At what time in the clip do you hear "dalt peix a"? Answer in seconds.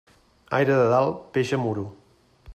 0.93-1.63